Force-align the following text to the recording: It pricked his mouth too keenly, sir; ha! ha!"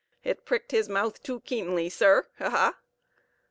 It 0.23 0.45
pricked 0.45 0.71
his 0.71 0.89
mouth 0.89 1.21
too 1.21 1.41
keenly, 1.41 1.87
sir; 1.87 2.25
ha! 2.39 2.49
ha!" 2.49 2.75